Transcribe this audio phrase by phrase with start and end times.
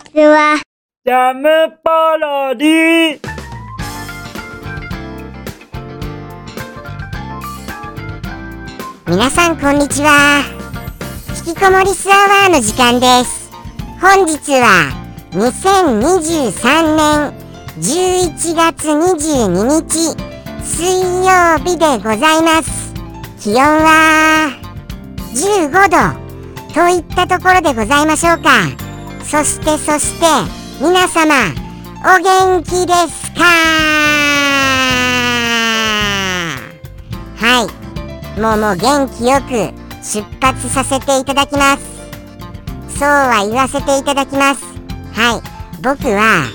[0.00, 0.60] ちは。
[1.04, 1.48] ジャム
[1.82, 3.20] パロディ。
[9.06, 10.42] 皆さんこんにちは。
[11.46, 13.50] 引きこもりスアワーの時間です。
[14.00, 14.90] 本日は
[15.32, 17.32] 2023年
[17.78, 20.16] 11月22日
[20.64, 22.94] 水曜日でございます。
[23.40, 24.50] 気温は
[25.34, 28.89] 15度といったところでございましょうか
[29.24, 30.26] そしてそして
[30.80, 31.34] 皆様
[32.02, 33.44] お元気ですか？
[37.36, 37.66] は
[38.36, 38.40] い。
[38.40, 39.72] もうもう元気よく
[40.02, 41.82] 出発させていただきます。
[42.98, 44.62] そうは言わせていただきます。
[45.12, 45.42] はい。
[45.82, 46.46] 僕は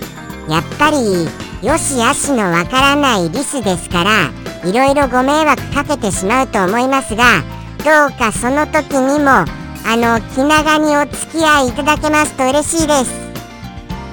[0.49, 1.25] やっぱり
[1.65, 4.31] よしあしのわからないリスですから
[4.69, 7.41] いろいろご迷惑かけてしまうと思いますが
[7.83, 9.45] どうかその時にも
[9.87, 13.11] あの気長にお付き合いいただけますと嬉しいです。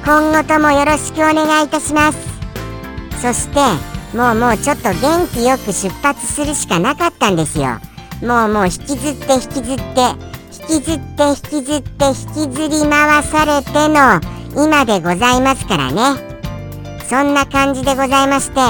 [0.04, 2.18] 今後ともよろしくお願いいたします。
[3.22, 3.58] そして
[4.14, 7.78] もうもうちょっと元気よく出発するしかなかったんですよ。
[8.20, 9.82] もうもう引きずって引きずって
[10.68, 14.20] 引きずって引きずって引きずり回されての
[14.54, 16.02] 今でございますからね。
[17.08, 18.60] そんな感じでございまして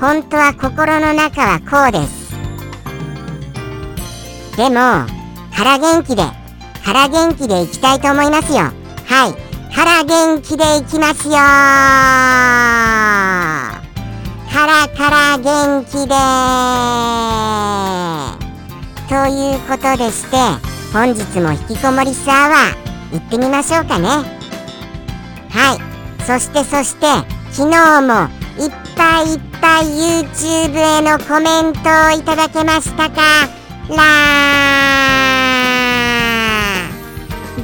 [0.00, 2.28] 本当は心の中はこうです。
[4.56, 5.06] でも
[5.52, 6.22] 腹元気で
[6.82, 8.58] 腹元気でいきたいと思いますよ。
[9.06, 9.34] はい。
[9.70, 11.34] 腹元気でいきますよ
[14.48, 16.14] 腹から元気で
[19.08, 20.36] ということでして
[20.92, 24.08] 本日も引きこもりスアワー行ってみましょうかね。
[24.08, 25.78] はい。
[26.24, 27.06] そしてそして
[27.52, 29.84] 昨日もいっぱいいっぱい
[30.24, 33.20] YouTube へのコメントをいただけましたか？
[33.90, 34.77] ラー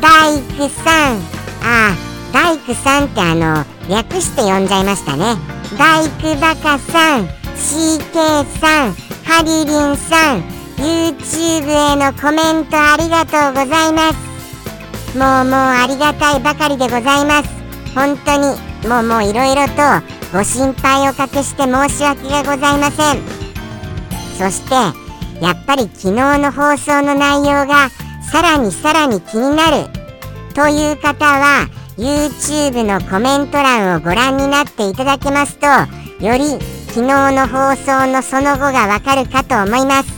[0.05, 1.16] 大工さん。
[1.62, 1.97] あ
[2.30, 5.34] 大工さんってあの略して呼んじゃいましたね。
[5.78, 8.93] 大工バカさん CK さん
[9.25, 10.43] ハリリンさん
[10.76, 15.16] YouTube へのコメントありがとうございます。
[15.16, 17.48] もうもうありがたいばかりでございます。
[17.94, 23.22] 本当にもうもういろいろとご心配をおかけして申し訳がございません。
[24.37, 24.75] そして
[25.43, 27.88] やっぱり昨日の放送の内容が
[28.31, 29.94] さらにさらに気になる。
[30.54, 35.66] という方は YouTube のコメント欄をご覧になっていただけますと
[36.25, 36.44] より
[36.88, 40.14] 昨日の放送のその後がわかるかと思います。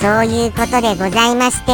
[0.00, 1.72] そういうことでございまして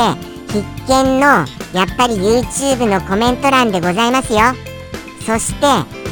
[0.53, 4.41] 必見のやっぱり YouTube のコメント欄でございますよ。
[5.25, 5.67] そして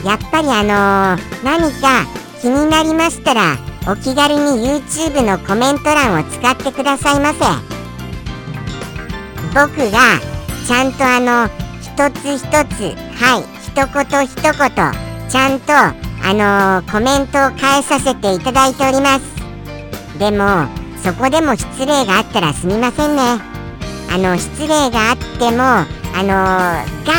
[0.07, 2.07] やっぱりあのー、何か
[2.41, 7.39] 気になりましたらお気軽に YouTube のコメント欄を使ってくださいませ。
[9.55, 10.36] 僕が
[10.67, 11.49] ちゃんとあの
[11.81, 14.53] 一つ一つはい一言一言
[15.29, 15.95] ちゃんとあ
[16.35, 20.19] のー、コメントを返させていただいております。
[20.19, 20.67] でも
[21.05, 23.23] そこでも失礼があったらすみませんね。
[24.11, 27.13] あの失礼があってもあのー、ガ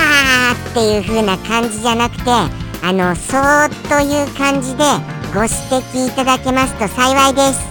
[0.53, 4.83] ーっていう風な感じじゃなくてあのそーっという感じで
[5.33, 7.61] ご指摘いただけますと幸いです。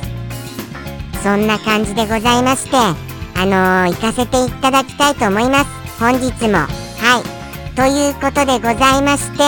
[1.22, 3.05] そんな感じでございまして
[3.38, 5.70] あのー、行かせていただきたいと思います。
[5.98, 6.58] 本日も。
[6.58, 7.36] はい。
[7.76, 9.38] ということでございまして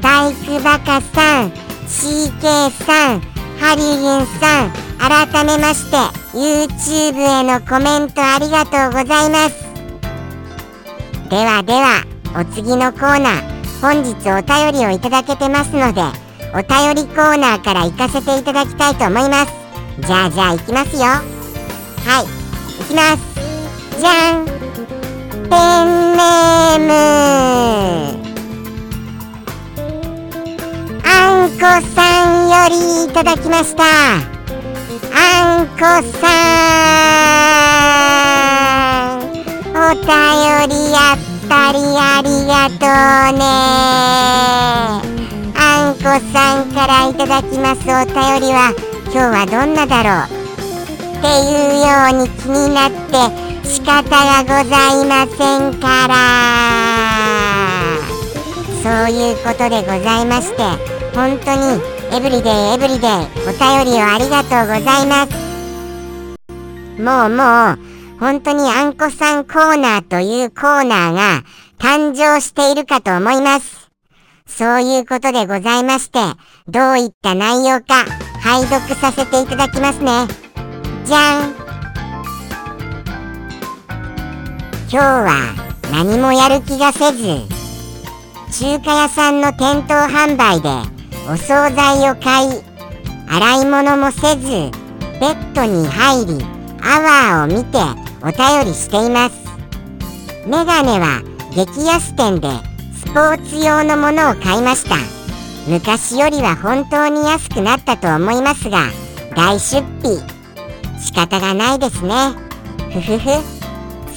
[0.00, 1.50] 大工バカさん
[1.86, 3.20] CK さん
[3.60, 5.96] ハリリンさん改めまして
[6.32, 9.66] YouTube へのコメントありがとうございます。
[11.28, 12.04] ではでは
[12.40, 16.00] お次のコーナー本日お便りをいただけてますので
[16.54, 19.52] お便りコーナーから行かせていただきたいと思います。
[20.00, 21.02] じゃあじゃあ行きますよ。
[21.02, 22.35] はい。
[22.86, 23.22] きます。
[23.98, 24.46] じゃん。
[24.46, 24.52] ペ
[25.42, 26.92] ンネーム。
[31.04, 31.06] あ
[31.46, 31.58] んこ
[31.94, 32.74] さんより
[33.04, 33.82] いただきました。
[35.12, 35.80] あんこ
[36.18, 36.26] さ
[39.14, 39.26] ん。
[39.78, 40.06] お便
[40.70, 41.18] りやっ
[41.48, 43.44] ぱりありがとうね。
[45.58, 45.60] あ
[45.90, 46.02] んこ
[46.32, 48.72] さんからいただきますお便りは
[49.12, 50.35] 今日はどんなだろう。
[51.18, 56.14] っていうように気になって仕方がございませんから。
[58.82, 60.62] そういうことでございまして
[61.12, 61.82] 本当に
[62.12, 65.32] エブリデイエブリデイお便りをありがとうございます。
[67.00, 67.78] もうもう
[68.20, 71.42] 本当にあんこさんコーナーというコーナーが
[71.78, 73.90] 誕生しているかと思います。
[74.46, 76.20] そういうことでございまして
[76.68, 78.04] どういった内容か
[78.40, 80.45] 拝読させていただきますね。
[81.06, 81.54] じゃん。
[84.90, 85.54] 今日は
[85.92, 87.42] 何もやる気がせず
[88.52, 90.68] 中華屋さんの店頭販売で
[91.30, 92.62] お惣菜を買い
[93.28, 94.48] 洗い物もせず
[95.20, 96.44] ベッドに入り
[96.82, 97.00] ア
[97.38, 97.78] ワーを見て
[98.22, 99.36] お便りしています。
[100.44, 101.22] メガネは
[101.54, 102.48] 激安店で
[102.96, 104.96] スポーツ用のものを買いました。
[105.68, 108.88] 昔よりは本当に安くなったと思いますが
[109.36, 110.35] 大出費。
[110.98, 112.32] 仕方がないですね。
[112.92, 113.28] ふふふ。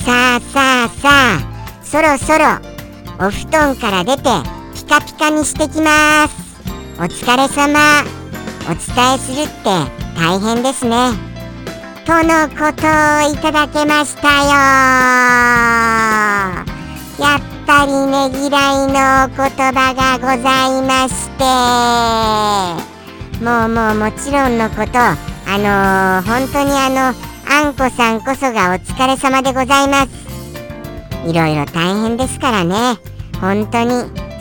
[0.03, 1.39] さあさあさあ。
[1.83, 2.59] そろそろ
[3.19, 4.23] お布団から出て
[4.75, 6.35] ピカピカにしてきます。
[6.97, 8.03] お疲れ様。
[8.69, 9.63] お伝えするって
[10.15, 11.11] 大変ですね。
[12.05, 14.49] とのことをいただけましたよ。
[17.19, 21.43] やっぱりねぎらいのお言葉がございまして。
[23.43, 27.15] もうもうもちろんのことあのー、本当にあの
[27.51, 30.09] あんこさんこそがお疲れ様でございます。
[31.27, 32.99] いろいろ大変ですからね。
[33.41, 33.89] 本当に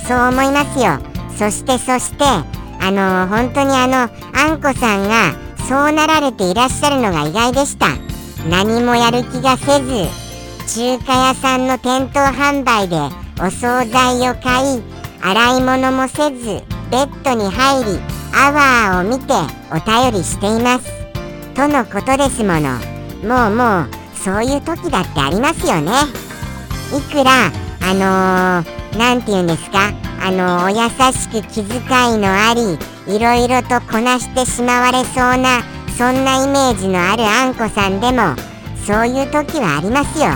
[0.06, 0.98] そう思いますよ。
[1.30, 3.96] そしてそしてあの本当にあの
[4.38, 5.32] あんこさんが
[5.66, 7.86] そうなられていらっしゃるのが意外でした。
[8.46, 10.04] 何もやる気がせず
[10.68, 12.96] 中華屋さんの店頭販売で
[13.40, 14.82] お惣菜を買い
[15.22, 17.98] 洗い物もせずベッドに入り
[18.34, 19.32] アワーを見て
[19.72, 20.97] お便りしています。
[21.58, 22.78] とのことですもの。
[23.26, 25.90] もうもうそういう時だってありますよね。
[26.96, 27.50] いくら
[27.82, 28.64] あの
[28.96, 29.92] 何、ー、て言うんですか。
[30.22, 32.78] あのー、お優しく気遣いのあり
[33.12, 35.64] いろいろとこなしてしまわれそうな
[35.98, 38.36] そんなイメージのあるあんこさんでも
[38.86, 40.26] そういう時はありますよ。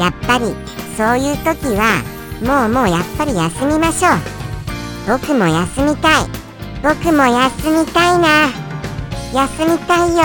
[0.00, 0.46] やっぱり
[0.96, 2.02] そういう時は
[2.42, 5.16] もうもうやっぱり休みましょう。
[5.16, 6.26] 僕も休みたい。
[6.82, 8.65] 僕も休みたいな。
[9.36, 10.22] 休みたいよ。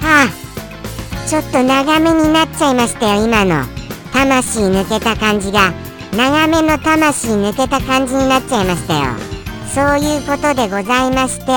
[0.00, 3.66] はあちょっと長めになっちゃいましたよ今の。
[4.14, 5.74] 魂抜けた感じが。
[6.16, 9.04] 長めの魂抜けた感じになっちゃいましたよ。
[9.74, 11.52] そういうことでございまして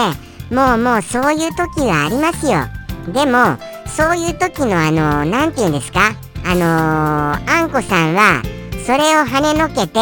[0.54, 2.68] もうもうそういう時はありますよ。
[3.14, 3.58] でも
[3.88, 6.12] そういう時のあの何て言うんですか？
[6.44, 8.42] あのー、あんこさんは
[8.86, 10.00] それを跳ねのけて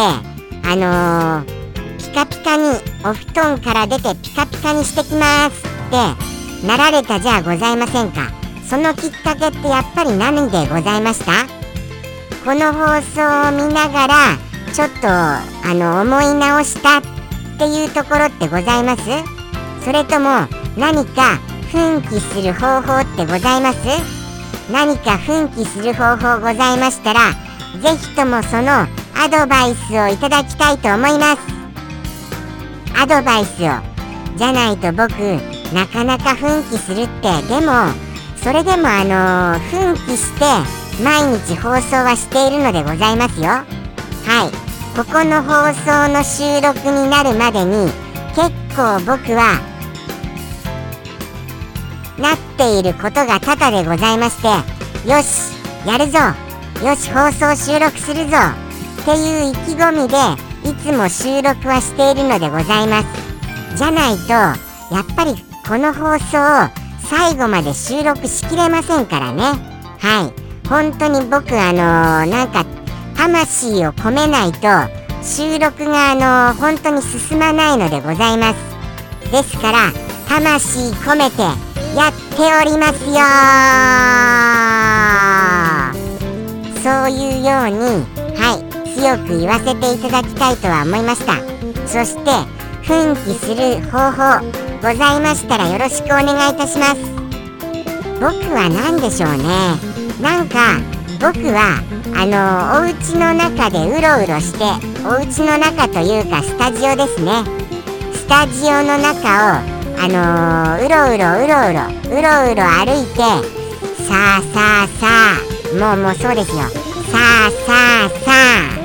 [0.72, 2.64] あのー、ピカピカに
[3.04, 8.30] お布団から出てピカピカにしてきますってなられたじゃございませんか？
[8.70, 11.48] そのきっかけってやっぱり何でございました？
[12.46, 14.38] この放送を見ながら
[14.72, 15.42] ちょっとあ
[15.74, 17.02] の思い直したっ
[17.58, 19.02] ていうところってございます？
[19.84, 20.46] それとも
[20.78, 21.38] 何か
[21.72, 23.80] 奮起する方法ってございます？
[24.72, 27.32] 何か奮起する方法ございましたら
[27.82, 28.86] 是非ともその
[29.22, 31.40] アドバイスをいただきたいと思います。
[32.98, 35.12] アドバイスをじゃないと僕
[35.74, 37.92] なかなか奮起するってでも
[38.38, 40.46] それでもあのー、奮起して
[41.04, 43.48] 毎日放送はしているのでございますよ。
[43.48, 44.70] はい。
[44.96, 47.92] ここの放送の収録になるまでに
[48.36, 49.60] 結構僕は
[52.18, 54.48] なっていることが多々でございまして
[55.10, 56.20] よしやるぞ。
[56.88, 58.69] よし放送収録するぞ。
[59.10, 60.16] っていう意気込みで
[60.70, 63.08] いつも収録はしているのでございます。
[63.76, 65.34] じゃないとやっぱり
[65.68, 66.70] この放送を
[67.10, 69.42] 最後まで収録しきれませんからね。
[69.98, 70.68] はい。
[70.68, 72.68] 本当に僕あのー、なんか
[73.18, 74.68] 魂を込めないと
[75.24, 79.32] 収録があのー、本当に進まないのでございます。
[79.32, 79.92] ですから
[80.28, 83.16] 魂込めてやっておりますよ
[86.84, 87.70] そういうよう
[88.06, 88.19] に
[88.96, 91.36] 強く言わせていただきたいとは思いました。
[91.88, 92.32] そして
[92.84, 94.46] 奮起する方法
[94.82, 97.20] ございましたらよろしくお願いいたします。
[98.20, 99.44] 僕は何でしょうね。
[100.22, 100.78] なんか
[101.20, 101.82] 僕は
[102.16, 104.64] あのお家の中でうろうろして
[105.06, 107.44] お家の中というかスタジオですね。
[108.14, 111.82] スタジオの中をあのー、うろうろうろうろ
[112.18, 113.20] うろうろ歩いて
[114.08, 116.58] さあさあさあもうもうそうですよ。
[116.58, 117.18] さ
[117.48, 118.32] あさあさ
[118.76, 118.79] あ。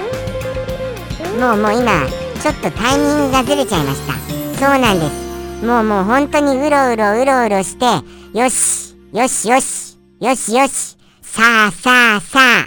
[1.39, 2.07] もうもう今
[2.43, 4.15] ちょっとタイミングがずれちゃいました
[4.59, 5.25] そうなんです
[5.65, 7.87] もうもう本当にうろうろうろうろして、
[8.39, 12.67] よし、よしよし、よしよし、さあさあさあ、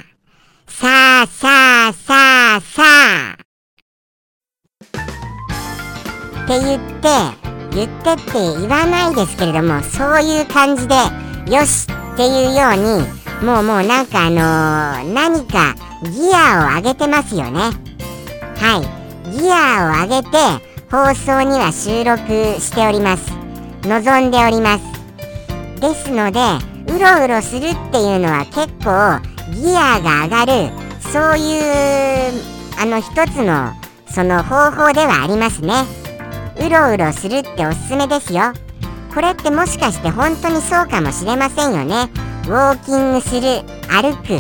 [0.66, 3.38] さあさあさあさあ。
[6.44, 7.08] って言って、
[7.76, 10.96] 言ってって言わないですけれども、そういう感じで、
[11.52, 17.87] よしっていうように、もうもうなんかあのー、何かギアを上げてますよね。
[18.60, 19.32] はい。
[19.32, 20.38] ギアを上げて、
[20.90, 23.32] 放送には収録しております。
[23.84, 24.98] 望んでおります。
[25.80, 26.40] ですので
[26.88, 29.22] うろうろするっていうのは結構
[29.54, 32.34] ギアが上がるそういう
[32.80, 33.74] あの一つの
[34.10, 35.74] その方法ではありますね。
[36.60, 38.54] うろうろするっておすすめですよ。
[39.14, 42.10] これってもしかして本当にそうかもしれませんよね。
[42.48, 44.40] ウォーキングする歩く。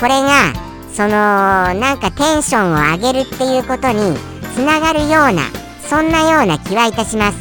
[0.00, 0.52] これが
[0.94, 4.16] そのなんかテンションを上げるっていうことに
[4.54, 5.42] つながるような
[5.88, 7.38] そんなような気はいたします。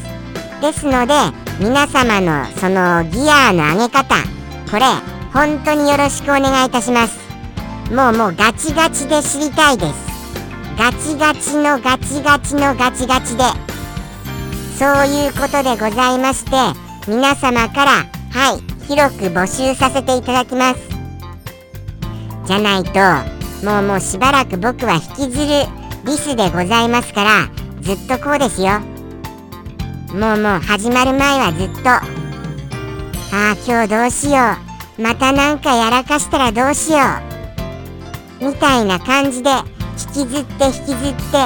[0.62, 1.14] ですので
[1.60, 4.16] 皆様のそのギアの上げ方
[4.70, 4.82] これ
[5.34, 7.20] 本当によろしくお願いいたします。
[7.94, 9.94] もうもうガチガチで知りたいです。
[10.78, 13.44] ガチガチのガチガチのガチガチで。
[14.80, 16.52] そういうことでございまして
[17.08, 17.92] 皆様から
[18.32, 20.80] はい広く募集させていただきます。
[22.48, 25.66] じゃないともうもうしばらく僕は引きずる
[26.06, 27.50] リスでございますから
[27.82, 28.80] ずっとこうですよ。
[30.14, 31.90] もうもう始まる前はずっと。
[31.90, 32.02] あ
[33.32, 34.58] あ今日どうしよ
[34.98, 35.02] う。
[35.02, 36.98] またなんかやらかしたらどうしよ
[38.42, 38.46] う。
[38.48, 39.52] みたいな感じで
[40.16, 41.38] 引きずって引きずって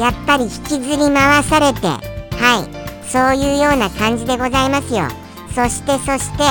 [0.00, 3.06] やっぱり引きずり回されてはい。
[3.06, 5.08] そういうような感じでございますよ。
[5.54, 6.44] そしてそして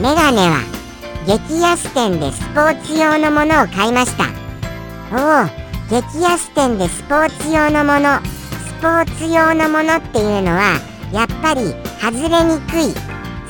[0.00, 0.77] メガネは
[1.28, 4.24] 激安店でスポーツ用のものを買いました。
[5.12, 5.46] おお
[5.90, 8.18] 激安店でスポーツ用のもの。
[8.24, 10.80] スポーツ用のものっていうのは
[11.12, 12.94] やっぱり外れにくい。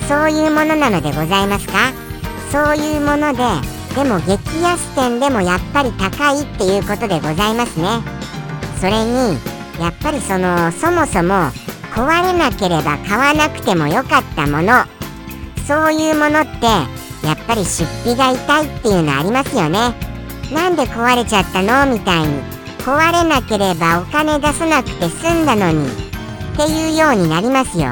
[0.08, 1.92] そういうものなのでございますか？
[2.50, 3.44] そういうもので
[3.94, 8.02] でも激安店でもやっぱり高いっていうことでございますね。
[8.80, 9.38] それに
[9.78, 11.52] やっぱりそのそもそも
[11.94, 14.82] 壊れなければ買わなくてもよかったもの。
[15.64, 16.66] そういうものって
[17.28, 19.94] やっぱり出費が痛いっていうのありますよね。
[20.52, 21.92] なんで壊れちゃったの？
[21.92, 22.58] みたいに。
[22.78, 25.90] 壊れなければお金出さなくて済んだのにっ
[26.56, 27.90] ていうようになりますよ。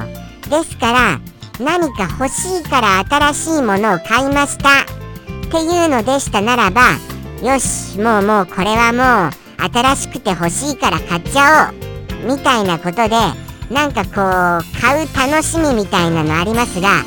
[0.49, 1.21] ですから
[1.61, 6.93] 何か欲しいから新しいものを買いましたっていうのでしたならば
[7.43, 13.17] よしもうもうこれはもう新しくて欲しいから買っちゃおうみたいなことで
[13.71, 17.03] なんかこう買う楽しみみたいなのありますが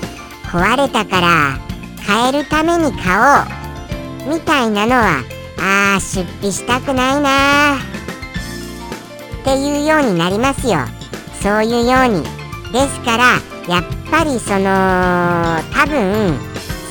[0.52, 1.69] 壊れたから
[2.06, 5.24] 買えるために買おうみたいなのは
[5.60, 7.80] あー出費したくないなっ
[9.44, 10.80] ていうようになりますよ。
[11.42, 12.24] そういうように。
[12.72, 13.24] ですから
[13.68, 16.38] やっぱりその多分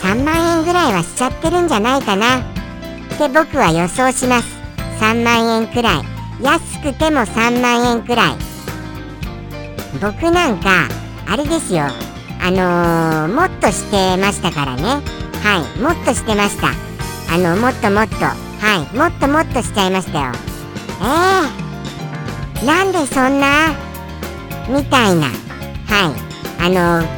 [0.01, 2.39] 3万円ぐらいはしちゃってるんじゃないかな。
[2.39, 2.43] っ
[3.19, 4.49] て僕は予想します。
[5.01, 6.03] 3万円くらい。
[6.43, 8.37] 安くても3万円くらい。
[10.01, 10.89] 僕なんか
[11.27, 11.85] あれですよ。
[12.41, 14.83] あのー、もっとしてましたからね。
[15.43, 15.81] はい。
[15.81, 16.69] もっとしてました。
[17.33, 18.15] あのもっともっと。
[18.25, 18.35] は
[18.93, 18.97] い。
[18.97, 20.33] もっともっとしちゃいましたよ。
[21.01, 23.69] えー、なんでそんな？
[24.69, 25.27] みたいな。
[25.27, 26.15] はい。
[26.61, 27.09] あのー、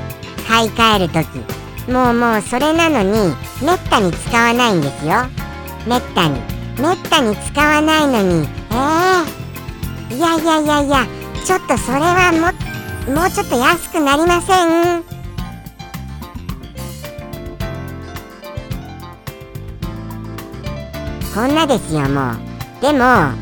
[0.49, 1.27] 買い替える時。
[1.91, 5.27] もうもうそれなのにめったに使わないんですよ。
[5.87, 6.41] めったに。
[6.79, 8.49] めったに使わないのに。
[8.71, 11.07] えー、いやいやいやいや。
[11.45, 12.55] ちょっとそれはもっ
[13.11, 15.02] もうちょっと安くなりません？
[21.35, 22.37] こんなですよもう。
[22.81, 23.35] でもあ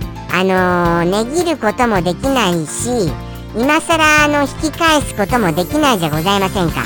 [0.45, 3.11] のー、値切ることもできないし
[3.57, 6.85] 今更あの引き返すこともできないじゃございませんか。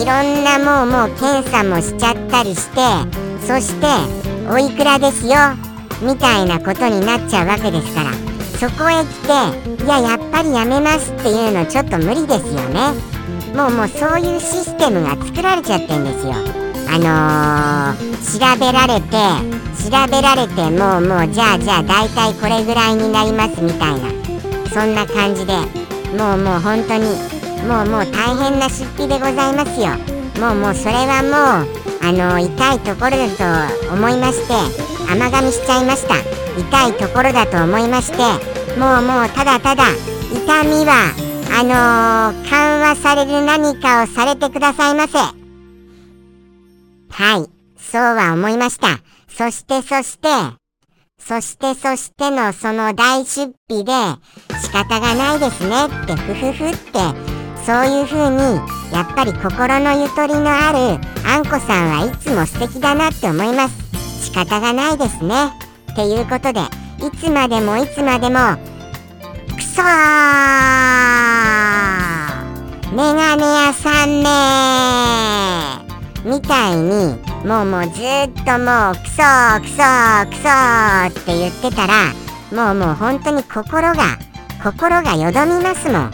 [0.00, 2.80] いろんなもうもう検査もしちゃったりして
[3.46, 3.86] そして
[4.50, 5.34] おいくらですよ？
[6.02, 8.10] みたいなことになっちゃうわけですから。
[8.56, 9.06] そこへ来
[9.78, 12.92] ていややっぱりやめますっていうのちょっと無理ですよね。
[13.56, 16.34] もうもうそういうシステムが作られちゃってんですよ。
[16.92, 19.16] あのー、調べられて
[19.80, 24.10] 調べられてもうもうじゃあじゃあ大体これぐらいになりますみたいな。
[24.74, 25.54] そんな感じで。
[26.18, 27.04] もうもう本当に
[27.66, 29.96] もうもう大変な出費でございますよ。
[30.38, 34.54] もうもうそれはもうあの、痛いところだと思いまして
[35.10, 36.14] 甘噛みしちゃいました。
[36.60, 38.18] 痛いところだと思いまして
[38.78, 39.84] もうもうただただ
[40.36, 41.14] 痛みは
[41.58, 45.18] あのー、緩和される何かをされてくださいませ。
[45.18, 45.32] は
[47.38, 47.48] い。
[47.78, 48.98] そうは思いました。
[49.28, 50.28] そしてそして
[51.18, 53.92] そしてそしてのその大出費で
[54.60, 56.98] 仕方がないですねってふふふって
[57.64, 58.60] そういう風に
[58.92, 64.26] やっぱり心のゆとりのあるあんこさんはいつも素敵だなって思います。
[64.26, 65.34] 仕方がないですね。
[65.92, 66.60] っていうことで
[67.06, 68.75] いつまでもいつまでも
[69.56, 69.82] くそ
[72.94, 74.26] メガネ屋さんめ
[76.24, 79.22] みたいにもうもうずっともうクソ
[79.60, 79.82] クソ
[80.28, 80.48] クソ
[81.08, 82.12] って言ってたら
[82.52, 84.18] もうもう本当に心が
[84.62, 86.12] 心がよどみますもん。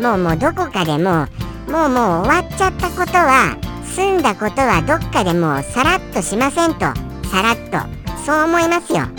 [0.00, 1.26] もうもうどこかでも
[1.68, 6.80] うもうもう終わっちゃったことは済んだことはどっかでもうさらっとしませんと。
[7.28, 7.98] さらっと。
[8.24, 9.17] そう思いますよ。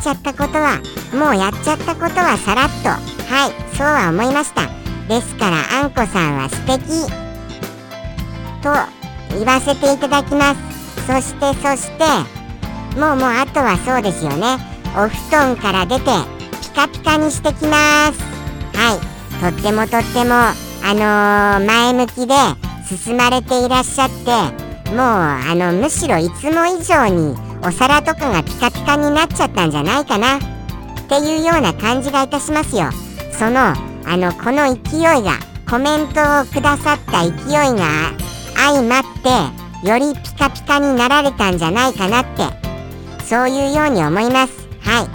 [0.00, 0.80] っちゃったことは
[1.12, 2.88] もうやっちゃったことはさらっと。
[2.88, 4.66] はいそうは思いました。
[5.06, 6.80] ですからあんこさんは素敵。
[8.62, 11.06] と言わせていただきます。
[11.06, 12.04] そしてそして
[12.98, 14.56] もうもうあとはそうですよね。
[14.96, 16.10] お布団から出て
[16.62, 18.20] ピカピカにしてきます。
[18.74, 22.34] はいとってもとってもあのー、前向きで
[22.88, 30.36] 進まれていらっしゃってもうあのむしろいつも以上にお皿とかがピカピカになっちゃったんじゃないかな。
[30.38, 30.40] っ
[31.08, 32.90] ていうような感じがいたしますよ。
[33.32, 33.74] その
[34.06, 35.38] あのこの勢いが
[35.68, 38.12] コメントをくださった勢いが
[38.56, 39.02] 相まっ
[39.82, 42.60] てよりピカピカになられたんじゃないかなって。
[43.24, 44.68] そういうように思います。
[44.82, 45.08] はい。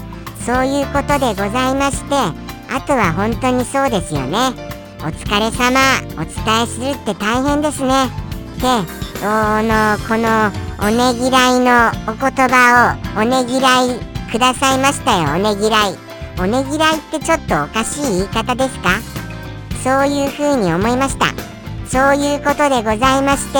[0.46, 4.38] そういうことでございましてあとは本当にそうですよね。
[5.00, 5.80] お疲れ様。
[6.14, 8.10] お伝えするって大変ですね。
[8.60, 8.68] で
[9.22, 10.52] おのこの
[10.86, 14.00] おねぎらいのお言葉をおねぎらい
[14.32, 15.34] くださいましたよ。
[15.34, 15.98] おねぎらい。
[16.38, 19.02] おねぎらいってちょっとおかしい言い方ですか？
[19.84, 21.34] そういうふうに思いました。
[21.88, 23.58] そういうことでございまして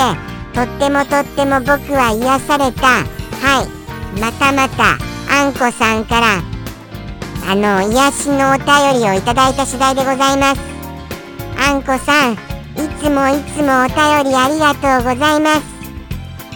[0.54, 2.86] とってもとっても僕は癒された。
[2.88, 4.20] はい。
[4.22, 5.00] またまた
[5.34, 6.44] あんこさんから
[7.50, 10.62] あの癒しのお便りをいただいた次第でございます。
[11.58, 12.38] あんこさんい
[13.02, 15.75] つもいつもお便りありがとうございます。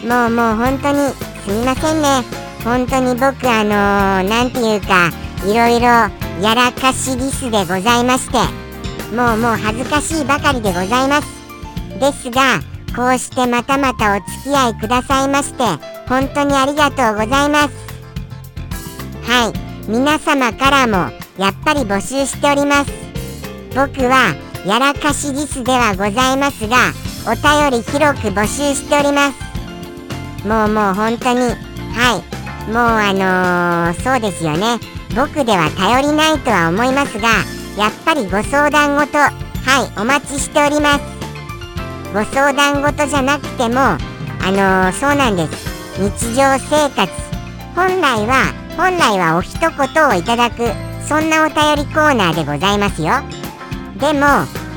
[0.04, 1.10] もうもう本当に
[1.46, 2.24] すみませんね。
[2.64, 5.12] 本当に僕あのー、ていうか
[5.46, 5.88] いろいろ
[6.42, 8.70] やらかしリスでございまして。
[9.16, 11.28] もうもう恥ずかしいばかりでございます。
[12.00, 12.60] ですが
[12.96, 15.64] こうしてまたまたお付き合いくださいまして
[16.08, 17.70] 本当にありがとうございます。
[19.24, 19.54] はい。
[19.90, 22.92] 皆様からもやっぱり募集しております。
[23.76, 26.92] 僕はやらかしリスではございますが
[27.26, 29.49] お便り広く募集しております。
[30.46, 31.40] もうもう本当に。
[31.94, 32.40] はい。
[32.70, 34.80] もうあのー、そうですよね。
[35.16, 37.30] 僕では頼りないとは思いますが
[37.76, 39.32] やっぱりご相談ごとは
[39.98, 41.02] いお待ちしております。
[42.14, 43.98] ご相談事じゃなくてもあ
[44.52, 46.00] のー、そうなんです。
[46.00, 47.12] 日常生活。
[47.76, 49.70] 本来は本来はお一言
[50.10, 50.70] をいただく
[51.08, 53.14] そんなお便りコーナーでございますよ。
[54.00, 54.28] でも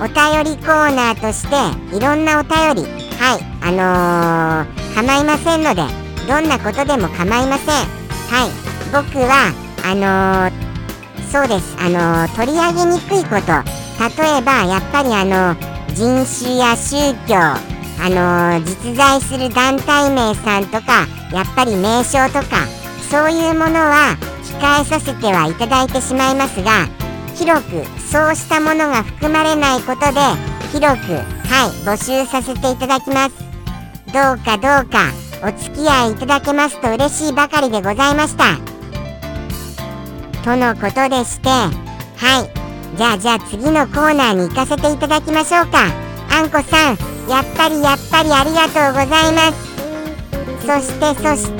[0.01, 5.83] お便りコーナーとしていろんなお便りはいあのー、構いませんので
[6.27, 8.03] どんなことでも構いません。
[8.29, 8.51] はい。
[8.93, 9.53] 僕は
[9.85, 11.77] あのー、そうです。
[11.79, 13.83] あの取り上げにくいこと。
[14.03, 15.55] 例えばやっぱりあの
[15.95, 17.37] 人種や宗教
[18.05, 22.67] あの、実在する団体名さんとかやっぱり名称とか
[23.11, 24.17] そういうものは
[24.61, 26.89] 控えさせてはいただいてしまいますが
[27.37, 30.21] 広くそうしたものが含まれないことで
[30.73, 33.52] 広くはい募集させていただきます。
[34.13, 35.11] どうかどうか。
[35.43, 38.59] お付き合いいただけますと嬉しいばかりでございました。
[40.45, 41.69] とのことでしては
[42.45, 42.97] い。
[42.97, 45.87] じゃあじゃあ次のコーナーに行かせていただきましょうか。
[46.31, 46.97] あんこさん
[47.29, 49.73] やっぱりやっぱりありがとうございます。
[50.61, 51.59] そしてそして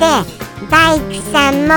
[0.69, 1.73] バイクさんも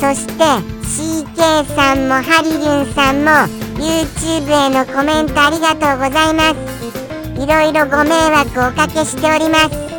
[0.00, 0.44] そして
[0.84, 3.30] CK さんもハリルンさんも
[3.78, 7.40] YouTube へのコメントありがとうございます。
[7.40, 9.97] いろいろご迷惑をおかけしております。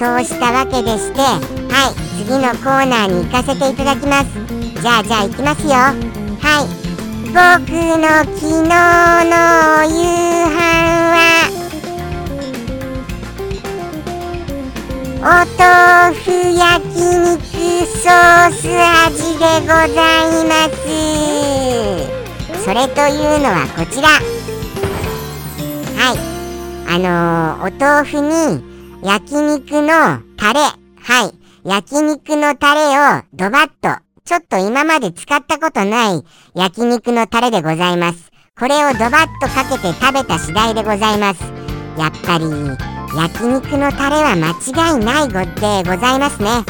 [0.00, 4.30] そうしたわけでしてはい次のコーナーに行かせていただきます。
[4.80, 5.72] じゃあじゃあ行きますよ。
[5.74, 5.92] は
[6.64, 6.68] い
[7.26, 7.36] 僕
[8.00, 8.64] の昨日
[9.28, 9.36] の
[9.84, 10.00] 夕
[10.48, 10.56] 飯
[11.12, 11.20] は
[15.20, 15.22] お
[15.60, 17.44] 豆腐焼肉
[17.84, 18.64] ソース
[19.04, 20.80] 味でございます。
[22.64, 24.08] それというのはこちら。
[25.98, 26.16] はい
[26.88, 28.69] あのー、お豆腐に
[29.02, 38.30] 焼肉のタレはい焼肉のタレをドバッとちょっと今まで使ったことない焼肉のタレでございます。
[38.58, 41.42] これをドバッとかけて食べた次第でございます。
[41.96, 42.44] やっぱり
[43.16, 46.50] 焼肉のタレは間違いないごでございますね。
[46.50, 46.64] はい。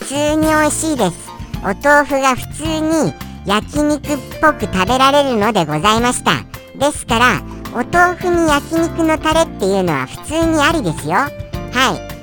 [0.00, 1.28] 普通に美味しいです。
[1.62, 3.14] お豆腐が普通に
[3.46, 6.32] 焼肉っぽく食べられるのでございました。
[6.78, 7.42] ですから、
[7.72, 11.14] お豆腐に焼肉のタレていうのは普通にありですよ。
[11.14, 11.30] は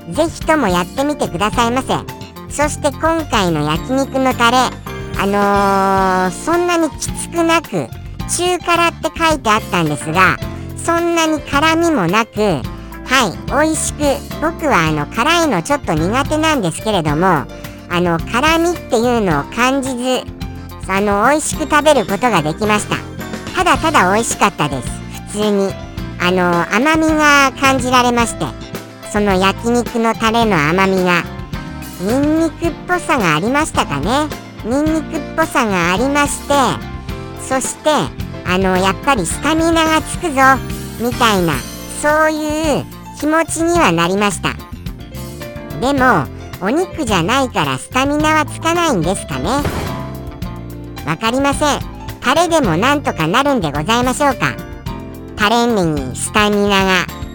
[0.10, 0.14] い。
[0.14, 2.26] ぜひともやってみてくださいませ。
[2.56, 4.58] そして今回の焼肉のタレ
[5.18, 7.88] あのー、そんなにきつくなく
[8.30, 10.38] 中辛って書いてあったんですが
[10.78, 12.62] そんなに辛みもなくは
[13.28, 14.00] い美味しく
[14.42, 17.48] 僕はあの辛いのちょっと苦手なんですけれどもあ
[17.92, 20.24] の辛みっていうのを感じず
[20.88, 22.96] あの美味しく食べることができました
[23.56, 24.90] ただただ美味しかったです
[25.34, 25.85] 普通に
[26.28, 28.46] あの甘みが感じられまして
[29.14, 31.22] その焼肉のタレの甘みが
[32.02, 34.28] ニンニクっぽさがありましたかね？
[34.66, 36.54] ニンニクっぽさがありまして
[37.48, 37.90] そして
[38.48, 40.42] あのやっぱりスタミナがつくぞ
[41.00, 41.54] みたいな
[42.02, 42.86] そういう
[43.20, 44.56] 気持ちにはなりました。
[45.80, 46.26] でも
[46.60, 49.50] お肉じゃないからスタミナはつかないんですかね？
[51.06, 51.80] わかりません。
[52.20, 54.65] タレでもなんとかなるんでございましょうか？
[55.36, 57.26] タレにスタミナが。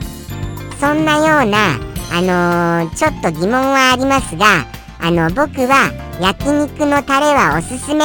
[0.80, 1.78] そんなような
[2.10, 4.66] あのー、ちょっと疑問はありますが
[4.98, 8.02] あの僕は焼肉のタレはおすすめ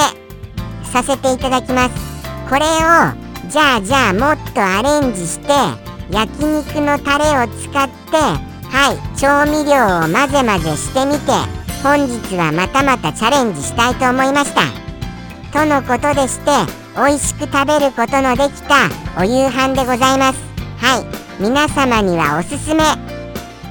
[0.83, 1.95] させていただきます。
[2.49, 2.69] これを
[3.49, 5.47] じゃあじゃあもっとアレンジして
[6.11, 11.31] 焼肉のタレを使ってはい調味料を混ぜ混ぜしてみて
[11.81, 14.61] 本日はまたまたチャレンジしたいと思いました。
[15.57, 18.87] とのことでして美味しく食べることのできた
[19.19, 20.39] お夕飯でございます。
[20.77, 21.05] はい。
[21.41, 22.83] 皆様にはおすすめ。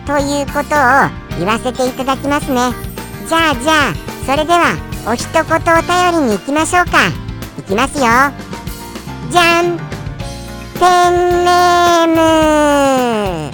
[0.07, 1.09] ということを
[1.39, 2.73] 言わせていただきますね。
[3.27, 3.95] じゃあじゃあ
[4.27, 4.77] それでは
[5.09, 5.47] お一言お
[6.13, 7.09] 便りに行きましょうか。
[7.59, 8.05] いきますよ。
[9.31, 9.79] じゃん。
[10.79, 12.09] ペンネー
[13.49, 13.53] ム。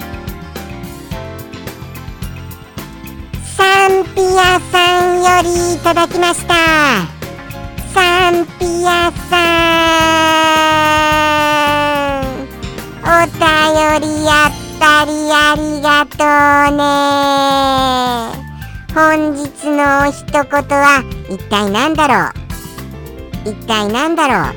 [3.55, 7.20] サンピアさんよりいただきました。
[7.93, 9.35] サンピアさ
[12.21, 12.31] ん
[13.03, 13.39] お便
[14.01, 14.49] りやっ
[14.79, 16.23] ぱりありがと
[16.73, 16.81] うね。
[18.93, 19.79] 本日の
[20.11, 22.13] 一言は一体何だろ
[23.45, 23.49] う？
[23.49, 24.53] 一体何だろう？
[24.53, 24.55] っ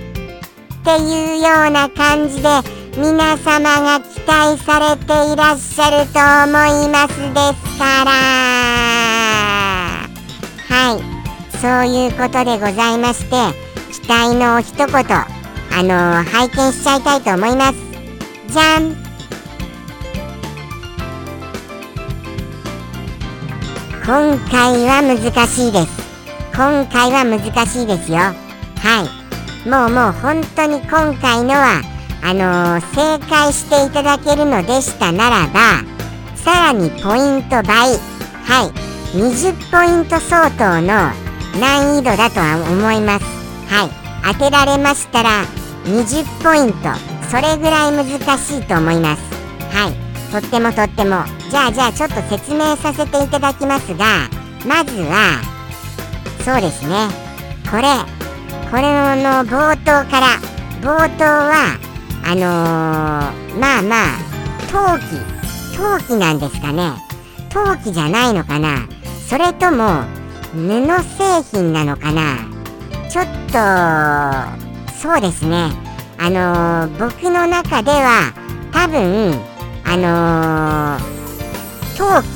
[0.84, 2.48] ていうような感じで
[2.96, 6.50] 皆様が期待されていらっしゃると思
[6.84, 8.10] いますですから。
[10.68, 11.13] はい。
[11.64, 13.36] そういうことでございまして
[13.90, 17.78] 期待の一言あのー、拝見しちゃいたいと思います。
[18.48, 18.94] じゃん。
[24.04, 25.88] 今回は難しいです。
[26.54, 28.18] 今回は難しいですよ。
[28.18, 28.34] は
[29.64, 29.66] い。
[29.66, 31.80] もうもう本当に今回のは
[32.22, 35.82] あのー、正解していただけるのでしたならば
[36.36, 37.96] さらにポイント倍。
[38.44, 39.16] はい。
[39.16, 41.23] 20ポイント相当の
[41.60, 43.24] 難易度だとは思います。
[43.68, 43.90] はい。
[44.32, 45.44] 当てられましたら
[45.84, 46.88] 20ポイント。
[47.30, 49.22] それぐらい難しいと思います。
[49.74, 50.04] はい。
[50.32, 51.24] とってもとっても。
[51.50, 54.28] じゃあじゃあちょっと説明させていただきますが
[54.66, 55.40] まずは
[56.44, 57.08] そうですね。
[57.70, 57.82] これ
[58.70, 58.82] これ
[59.22, 60.26] の冒頭から
[60.80, 61.78] 冒頭は
[62.24, 64.34] あのー、まあまあ
[64.72, 65.34] 陶器。
[65.76, 66.92] 陶器なんですかね。
[67.50, 68.88] 陶器じゃないのかな。
[69.28, 70.02] それとも
[70.54, 72.38] 布製品なのかな？
[73.10, 73.58] ちょっと
[74.94, 75.70] そうですね。
[76.18, 78.32] あのー、僕の中では
[78.72, 79.34] 多分
[79.84, 82.26] あのー、陶器。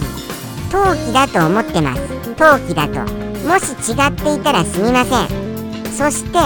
[0.71, 2.01] 陶器だと思ってます。
[2.35, 3.01] 陶器だと。
[3.47, 5.29] もし違っていたらすみません。
[5.93, 6.39] そして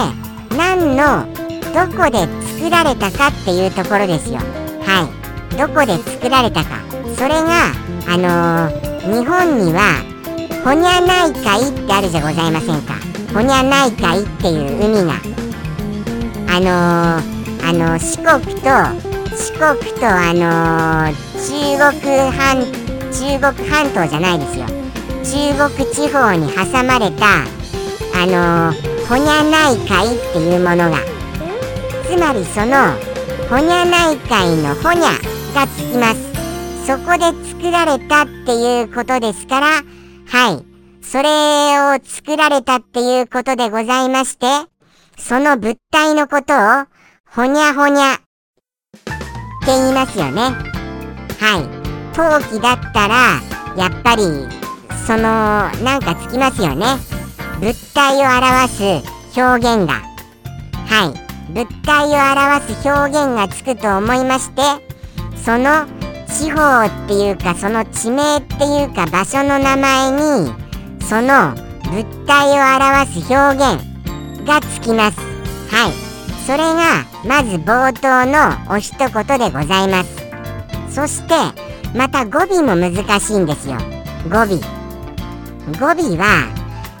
[0.55, 1.27] 何の
[1.73, 2.27] どこで
[2.59, 4.37] 作られたかっていうところですよ。
[4.85, 5.09] は
[5.51, 5.57] い。
[5.57, 6.79] どこで作られたか。
[7.17, 7.73] それが
[8.07, 10.12] あのー、日本には
[10.63, 12.93] ホニャ内海ってあるじゃございませんか
[13.33, 15.13] ホニャ内海っていう海が。
[16.47, 18.69] あのー、あの四国と
[19.35, 22.63] 四国とあのー、中国半
[23.11, 24.65] 中国半島じゃないですよ。
[25.57, 27.43] 中国地方に挟まれた
[28.15, 30.97] あのー、ホニャ内海っていうものが。
[32.07, 32.93] つまりその
[33.49, 36.33] ホニャ内海のホニャがつきます。
[36.85, 39.67] そこで作られたっていうことですから
[40.27, 40.65] はい。
[41.03, 44.47] それを作られたっていうことでございまして
[45.17, 46.85] その物体のことを
[47.29, 48.23] ほにゃほにゃって
[49.67, 50.41] 言いますよね。
[51.39, 52.15] はい。
[52.15, 53.41] 陶器だったら
[53.77, 54.23] やっぱり
[55.05, 56.85] そのなんかつきますよね。
[57.59, 60.01] 物体を表す表現が。
[60.87, 61.33] はい。
[61.51, 64.61] 物体を表す表現がつくと思いまして
[65.43, 65.85] その
[66.33, 70.51] 地方っていうかその地名っていうか場所の名前に
[71.01, 71.53] その
[71.91, 73.93] 物体を表す表現
[74.47, 75.19] がつきます。
[75.69, 75.93] はい。
[76.45, 80.23] それがまず冒頭のお一言でございます。
[80.89, 81.35] そして
[81.95, 83.77] また語尾も難しいんですよ。
[84.27, 84.59] 語尾。
[85.79, 86.51] 語尾は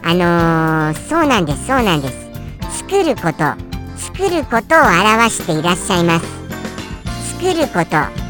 [0.03, 2.77] あのー、そうなんですそうなんです。
[2.77, 3.43] 作ること。
[3.97, 6.25] 作ることを表していらっしゃいます。
[7.39, 8.22] 作ること。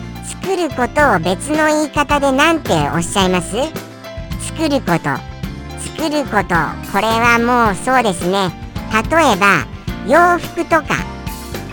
[0.43, 3.55] 作ることを別の言い方で何ておっしゃいます？
[4.41, 5.03] 作ること。
[5.97, 6.53] 作ること。
[6.91, 8.51] これはもうそうですね。
[8.91, 9.65] 例えば
[10.05, 10.97] 洋服とか。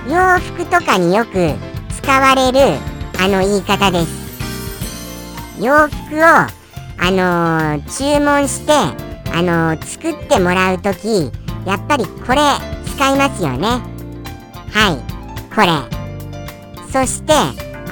[0.08, 1.52] 洋服とかによく
[2.00, 2.78] 使われる
[3.18, 5.60] あの言い方です。
[5.60, 6.50] 洋服をあ
[7.10, 8.72] のー注文して
[9.32, 11.32] あのー作ってもらうとき
[11.66, 12.40] やっぱりこれ
[12.86, 13.66] 使いますよね。
[14.72, 15.54] はい。
[15.54, 15.66] これ。
[16.92, 17.32] そして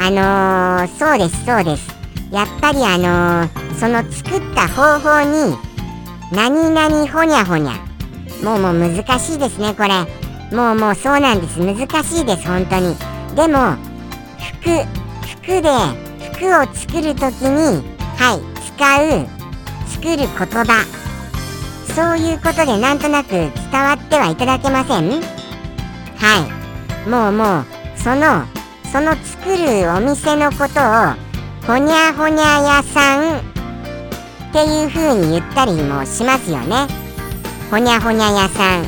[0.01, 1.89] あのーそうですそうです。
[2.31, 5.57] やっぱりあのーその作った方法に
[6.33, 7.73] 何々ほにゃほにゃ。
[8.43, 9.89] もうもう難しいですねこれ。
[10.57, 11.59] もうもうそうなんです。
[11.59, 12.97] 難しいです本当に。
[13.35, 13.77] でも
[14.63, 14.71] 服
[15.43, 15.69] 服で
[16.35, 17.83] 服を作るときに
[18.17, 19.27] はい使う
[19.89, 20.85] 作る言葉。
[21.95, 25.11] そういうことでなんとなく伝わってはいただけません。
[25.11, 26.47] は
[27.07, 27.09] い。
[27.09, 27.65] もうもう
[27.97, 28.45] その
[28.91, 31.29] その作るお店のことを
[31.67, 33.43] ほにゃほにゃ屋さんっ
[34.53, 36.87] ていう風に言ったりもしますよね。
[37.71, 38.85] ほにゃほにゃ屋さん。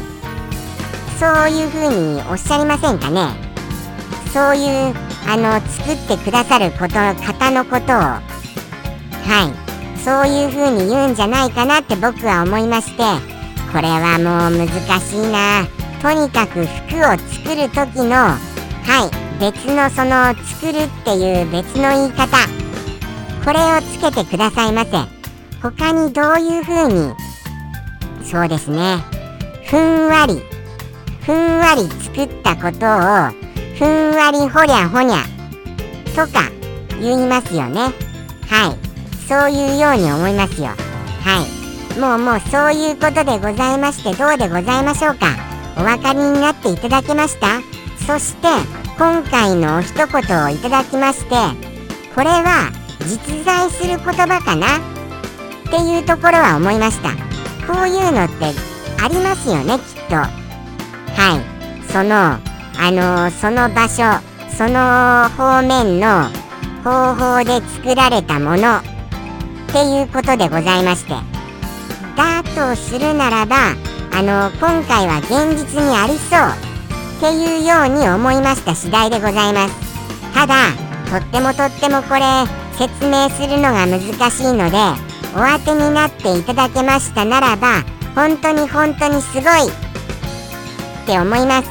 [1.18, 3.28] そういう風におっしゃりませんかね。
[4.32, 4.94] そういう
[5.28, 7.96] あの作ってくださること方のことを。
[7.98, 8.22] は
[9.54, 9.98] い。
[9.98, 13.02] そういう風に言うんじゃないかなって僕は思いまして。
[13.70, 14.66] これはもう難
[15.00, 15.66] しいな。
[16.00, 18.38] とにかく服を作る時のは
[19.12, 19.19] い。
[19.40, 22.26] 別のその作るっていう別の言い方。
[23.42, 24.90] これをつけてくださいませ。
[25.62, 27.14] 他にどういう風に？
[28.22, 28.98] そうですね。
[29.64, 30.42] ふんわり。
[31.22, 33.30] ふんわり作ったことを
[33.78, 35.24] ふんわりほりゃほにゃ。
[36.14, 36.50] とか
[37.00, 37.80] 言いますよね。
[38.46, 38.76] はい。
[39.26, 40.68] そういうように思いますよ。
[40.68, 40.74] は
[41.96, 41.98] い。
[41.98, 45.28] もうもうそういうことでございましてどうでございましょうか。
[45.78, 47.60] お分かりになっていただけました？
[48.06, 48.48] そして
[49.00, 51.30] 今回のお一言をいただきまして
[52.14, 54.76] これは実在する言葉かな？
[54.76, 54.80] っ
[55.70, 57.12] ていうところは思いました。
[57.66, 58.52] こういうのって
[59.02, 60.16] ありますよねきっと。
[60.16, 60.28] は
[61.34, 61.90] い。
[61.90, 62.14] その
[62.78, 64.20] あのその場所
[64.54, 66.28] その方面の
[66.84, 68.82] 方法で作られたものっ
[69.72, 71.14] ていうことでございまして。
[72.16, 73.56] だとするならば
[74.12, 76.69] あの今回は現実にありそう。
[77.20, 79.74] っていうように思いました次第でございます。
[80.32, 80.72] ただ
[81.10, 82.22] とってもとってもこれ
[82.78, 84.78] 説明するのが難しいので
[85.36, 87.82] お当てになっていただけましたならば
[88.14, 89.44] 本当に本当にすごいっ
[91.04, 91.68] て思います。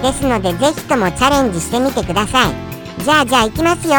[0.00, 2.54] ですのでぜひともチャレンジしてみてください。
[3.04, 3.94] じゃあじゃあいきますよ。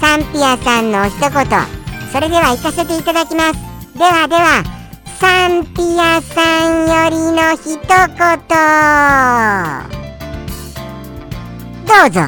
[0.00, 1.30] サンピアさんの一言。
[2.12, 3.60] それでは行かせていただきます。
[3.96, 4.64] ではでは
[5.20, 7.78] サンピアさんよりの一
[9.94, 9.99] 言。
[11.90, 12.20] どうぞ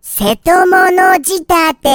[0.00, 1.88] 瀬戸物仕立て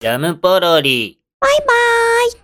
[0.00, 1.25] ジャムポロリ。
[1.38, 2.26] バイバイ。